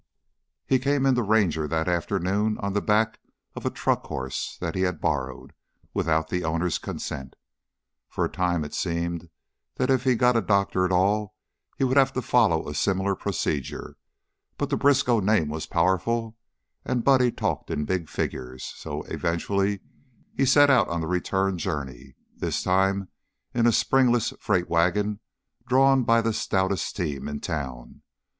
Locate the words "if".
9.91-10.03